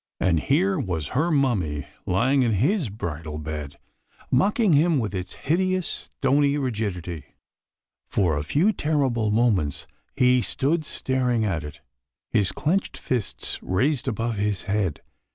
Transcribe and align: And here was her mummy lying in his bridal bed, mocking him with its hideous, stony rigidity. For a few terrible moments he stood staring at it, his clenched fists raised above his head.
And 0.19 0.39
here 0.39 0.79
was 0.79 1.09
her 1.09 1.29
mummy 1.29 1.85
lying 2.07 2.41
in 2.41 2.53
his 2.53 2.89
bridal 2.89 3.37
bed, 3.37 3.77
mocking 4.31 4.73
him 4.73 4.97
with 4.97 5.13
its 5.13 5.33
hideous, 5.35 6.09
stony 6.17 6.57
rigidity. 6.57 7.35
For 8.07 8.35
a 8.35 8.41
few 8.43 8.73
terrible 8.73 9.29
moments 9.29 9.85
he 10.15 10.41
stood 10.41 10.85
staring 10.85 11.45
at 11.45 11.63
it, 11.63 11.81
his 12.31 12.51
clenched 12.51 12.97
fists 12.97 13.61
raised 13.61 14.07
above 14.07 14.37
his 14.37 14.63
head. 14.63 15.03